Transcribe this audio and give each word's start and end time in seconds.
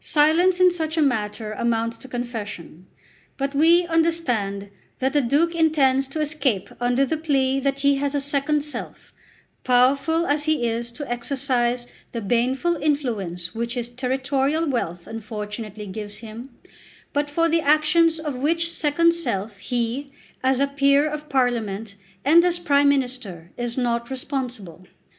Silence 0.00 0.58
in 0.58 0.70
such 0.70 0.96
a 0.96 1.02
matter 1.02 1.52
amounts 1.52 1.98
to 1.98 2.08
confession. 2.08 2.86
But 3.36 3.54
we 3.54 3.86
understand 3.86 4.70
that 5.00 5.12
the 5.12 5.20
Duke 5.20 5.54
intends 5.54 6.08
to 6.08 6.20
escape 6.22 6.70
under 6.80 7.04
the 7.04 7.18
plea 7.18 7.60
that 7.60 7.80
he 7.80 7.96
has 7.96 8.14
a 8.14 8.20
second 8.20 8.64
self, 8.64 9.12
powerful 9.64 10.26
as 10.26 10.44
he 10.44 10.66
is 10.66 10.90
to 10.92 11.10
exercise 11.12 11.86
the 12.12 12.22
baneful 12.22 12.76
influence 12.76 13.54
which 13.54 13.74
his 13.74 13.90
territorial 13.90 14.66
wealth 14.66 15.06
unfortunately 15.06 15.86
gives 15.86 16.20
him, 16.24 16.56
but 17.12 17.28
for 17.28 17.46
the 17.46 17.60
actions 17.60 18.18
of 18.18 18.34
which 18.34 18.72
second 18.72 19.12
self 19.12 19.58
he, 19.58 20.10
as 20.42 20.58
a 20.58 20.66
Peer 20.66 21.06
of 21.06 21.28
Parliament 21.28 21.96
and 22.24 22.42
as 22.46 22.58
Prime 22.58 22.88
Minister, 22.88 23.52
is 23.58 23.76
not 23.76 24.08
responsible. 24.08 24.86